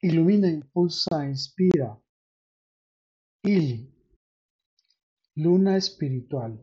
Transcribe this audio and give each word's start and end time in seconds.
Ilumina, 0.00 0.48
impulsa, 0.48 1.26
inspira. 1.26 2.00
Ili. 3.42 3.92
Luna 5.34 5.76
espiritual. 5.76 6.56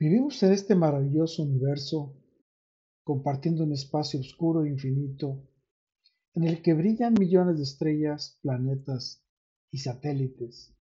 Vivimos 0.00 0.42
en 0.42 0.52
este 0.52 0.74
maravilloso 0.74 1.44
universo 1.44 2.16
compartiendo 3.04 3.62
un 3.62 3.72
espacio 3.72 4.18
oscuro 4.18 4.64
e 4.64 4.68
infinito 4.68 5.48
en 6.34 6.42
el 6.42 6.60
que 6.60 6.74
brillan 6.74 7.14
millones 7.14 7.58
de 7.58 7.62
estrellas, 7.62 8.36
planetas 8.42 9.24
y 9.70 9.78
satélites. 9.78 10.74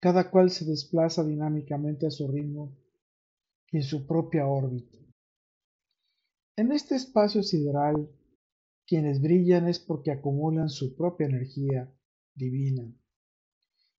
Cada 0.00 0.30
cual 0.30 0.50
se 0.50 0.64
desplaza 0.66 1.24
dinámicamente 1.24 2.06
a 2.06 2.12
su 2.12 2.28
ritmo 2.28 2.78
y 3.72 3.78
en 3.78 3.82
su 3.82 4.06
propia 4.06 4.46
órbita. 4.46 4.98
En 6.56 6.70
este 6.70 6.94
espacio 6.94 7.42
sideral, 7.42 8.08
quienes 8.86 9.20
brillan 9.20 9.68
es 9.68 9.78
porque 9.78 10.10
acumulan 10.10 10.68
su 10.68 10.96
propia 10.96 11.26
energía 11.26 11.92
divina, 12.34 12.92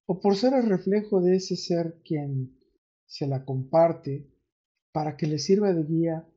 o 0.06 0.20
por 0.20 0.36
ser 0.36 0.54
el 0.54 0.70
reflejo 0.70 1.22
de 1.22 1.38
ese 1.38 1.56
ser 1.56 2.02
quien 2.04 2.60
se 3.06 3.28
la 3.28 3.46
comparte 3.46 4.30
para 4.92 5.18
que 5.18 5.28
le 5.28 5.40
sirva 5.40 5.74
de 5.74 5.84
guía 5.84 6.30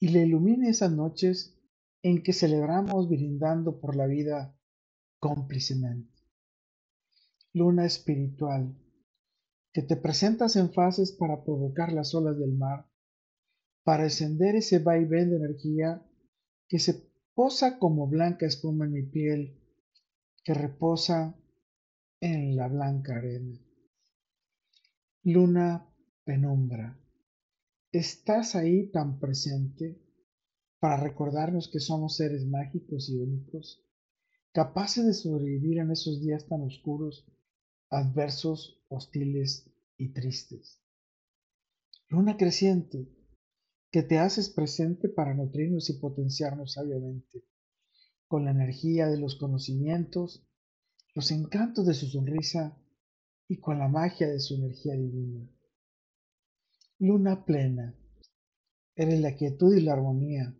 y 0.00 0.08
le 0.08 0.26
ilumine 0.26 0.70
esas 0.70 0.92
noches 0.92 1.58
en 2.02 2.22
que 2.22 2.32
celebramos 2.32 3.08
brindando 3.08 3.80
por 3.80 3.96
la 3.96 4.06
vida 4.06 4.58
cómplicemente. 5.18 6.12
Luna 7.52 7.86
espiritual, 7.86 8.76
que 9.72 9.82
te 9.82 9.96
presentas 9.96 10.56
en 10.56 10.72
fases 10.72 11.12
para 11.12 11.44
provocar 11.44 11.92
las 11.92 12.14
olas 12.14 12.38
del 12.38 12.52
mar, 12.52 12.86
para 13.84 14.04
encender 14.04 14.56
ese 14.56 14.78
vaivén 14.78 15.30
de 15.30 15.36
energía 15.36 16.06
que 16.68 16.78
se 16.78 17.13
posa 17.34 17.78
como 17.78 18.06
blanca 18.06 18.46
espuma 18.46 18.86
en 18.86 18.92
mi 18.92 19.02
piel, 19.02 19.60
que 20.44 20.54
reposa 20.54 21.36
en 22.20 22.56
la 22.56 22.68
blanca 22.68 23.16
arena. 23.16 23.58
Luna 25.24 25.86
penumbra, 26.24 26.98
estás 27.90 28.54
ahí 28.54 28.90
tan 28.90 29.18
presente 29.18 30.00
para 30.78 30.96
recordarnos 30.98 31.68
que 31.68 31.80
somos 31.80 32.16
seres 32.16 32.46
mágicos 32.46 33.08
y 33.08 33.16
únicos, 33.16 33.82
capaces 34.52 35.06
de 35.06 35.14
sobrevivir 35.14 35.78
en 35.78 35.90
esos 35.90 36.20
días 36.20 36.46
tan 36.46 36.62
oscuros, 36.62 37.26
adversos, 37.90 38.84
hostiles 38.88 39.70
y 39.96 40.12
tristes. 40.12 40.80
Luna 42.08 42.36
creciente, 42.36 43.08
que 43.94 44.02
te 44.02 44.18
haces 44.18 44.48
presente 44.50 45.08
para 45.08 45.34
nutrirnos 45.34 45.88
y 45.88 45.92
potenciarnos 46.00 46.72
sabiamente, 46.72 47.44
con 48.26 48.44
la 48.44 48.50
energía 48.50 49.06
de 49.06 49.18
los 49.18 49.36
conocimientos, 49.36 50.44
los 51.14 51.30
encantos 51.30 51.86
de 51.86 51.94
su 51.94 52.08
sonrisa 52.08 52.76
y 53.46 53.60
con 53.60 53.78
la 53.78 53.86
magia 53.86 54.28
de 54.28 54.40
su 54.40 54.56
energía 54.56 54.94
divina. 54.94 55.48
Luna 56.98 57.44
plena, 57.44 57.94
eres 58.96 59.20
la 59.20 59.36
quietud 59.36 59.72
y 59.76 59.80
la 59.80 59.92
armonía, 59.92 60.52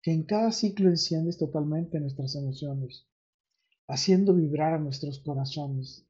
que 0.00 0.12
en 0.12 0.22
cada 0.22 0.52
ciclo 0.52 0.90
enciendes 0.90 1.38
totalmente 1.38 1.98
nuestras 1.98 2.36
emociones, 2.36 3.04
haciendo 3.88 4.32
vibrar 4.32 4.74
a 4.74 4.78
nuestros 4.78 5.18
corazones 5.18 6.06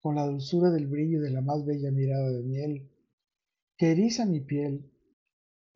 con 0.00 0.16
la 0.16 0.26
dulzura 0.26 0.72
del 0.72 0.88
brillo 0.88 1.20
de 1.20 1.30
la 1.30 1.42
más 1.42 1.64
bella 1.64 1.92
mirada 1.92 2.32
de 2.32 2.42
miel 2.42 2.90
que 3.76 3.92
eriza 3.92 4.26
mi 4.26 4.40
piel 4.40 4.90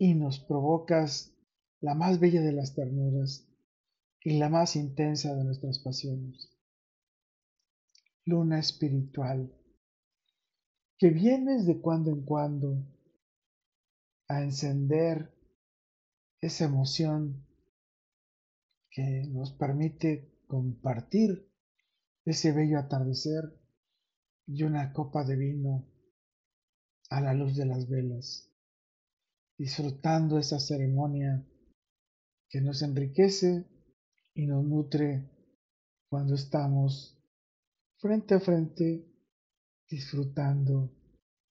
y 0.00 0.14
nos 0.14 0.40
provocas 0.40 1.36
la 1.82 1.94
más 1.94 2.20
bella 2.20 2.40
de 2.40 2.52
las 2.52 2.74
ternuras 2.74 3.46
y 4.24 4.38
la 4.38 4.48
más 4.48 4.74
intensa 4.74 5.34
de 5.34 5.44
nuestras 5.44 5.78
pasiones. 5.78 6.50
Luna 8.24 8.58
espiritual, 8.58 9.54
que 10.96 11.10
vienes 11.10 11.66
de 11.66 11.82
cuando 11.82 12.12
en 12.12 12.22
cuando 12.22 12.82
a 14.26 14.42
encender 14.42 15.34
esa 16.40 16.64
emoción 16.64 17.46
que 18.90 19.26
nos 19.28 19.52
permite 19.52 20.32
compartir 20.46 21.46
ese 22.24 22.52
bello 22.52 22.78
atardecer 22.78 23.54
y 24.46 24.62
una 24.62 24.94
copa 24.94 25.24
de 25.24 25.36
vino 25.36 25.86
a 27.10 27.20
la 27.20 27.34
luz 27.34 27.54
de 27.54 27.66
las 27.66 27.86
velas, 27.86 28.50
disfrutando 29.60 30.38
esa 30.38 30.58
ceremonia 30.58 31.46
que 32.48 32.62
nos 32.62 32.80
enriquece 32.80 33.66
y 34.34 34.46
nos 34.46 34.64
nutre 34.64 35.28
cuando 36.08 36.34
estamos 36.34 37.22
frente 37.98 38.32
a 38.36 38.40
frente 38.40 39.06
disfrutando 39.86 40.90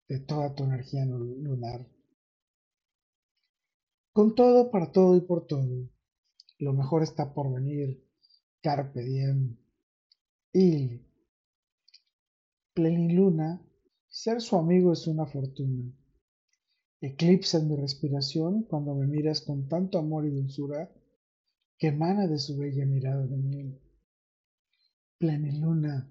de 0.08 0.20
toda 0.20 0.54
tu 0.54 0.66
energía 0.66 1.04
lunar. 1.04 1.90
Con 4.14 4.36
todo, 4.36 4.70
para 4.70 4.92
todo 4.92 5.18
y 5.18 5.22
por 5.22 5.48
todo, 5.48 5.90
lo 6.60 6.74
mejor 6.74 7.02
está 7.02 7.34
por 7.34 7.52
venir. 7.52 8.08
Carpe 8.62 9.02
diem. 9.02 9.58
Y 10.54 11.02
pleniluna, 12.76 13.68
ser 14.08 14.42
su 14.42 14.58
amigo 14.58 14.94
es 14.94 15.08
una 15.08 15.26
fortuna. 15.26 15.92
Eclipsa 17.02 17.60
mi 17.60 17.76
respiración 17.76 18.64
cuando 18.64 18.96
me 18.96 19.06
miras 19.08 19.42
con 19.42 19.68
tanto 19.68 20.00
amor 20.00 20.26
y 20.26 20.32
dulzura 20.32 20.90
que 21.78 21.88
emana 21.88 22.28
de 22.28 22.40
su 22.40 22.58
bella 22.58 22.86
mirada 22.86 23.26
de 23.26 23.38
miel. 23.38 23.82
Pleniluna, 25.18 26.10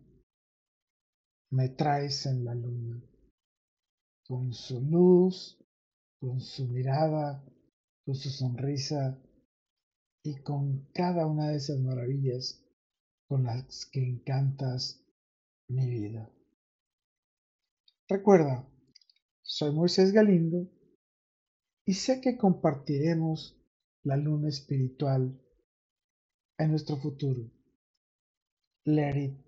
me 1.50 1.68
traes 1.70 2.26
en 2.26 2.44
la 2.44 2.54
luna, 2.54 3.02
con 4.26 4.52
su 4.52 4.80
luz, 4.80 5.58
con 6.20 6.40
su 6.40 6.66
mirada, 6.68 7.44
con 8.04 8.14
su 8.14 8.30
sonrisa 8.30 9.18
y 10.22 10.36
con 10.42 10.88
cada 10.92 11.26
una 11.26 11.48
de 11.48 11.56
esas 11.56 11.78
maravillas 11.80 12.62
con 13.26 13.44
las 13.44 13.86
que 13.86 14.00
encantas 14.00 15.02
mi 15.68 15.88
vida. 15.88 16.30
Recuerda, 18.08 18.68
soy 19.54 19.70
Moisés 19.70 20.10
Galindo 20.10 20.66
y 21.86 21.94
sé 21.94 22.20
que 22.20 22.36
compartiremos 22.36 23.56
la 24.02 24.16
luna 24.16 24.48
espiritual 24.48 25.40
en 26.58 26.70
nuestro 26.70 26.96
futuro. 26.96 27.48
Let 28.84 29.43